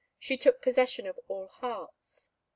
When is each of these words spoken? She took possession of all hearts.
She 0.17 0.35
took 0.35 0.63
possession 0.63 1.05
of 1.05 1.19
all 1.27 1.45
hearts. 1.45 2.31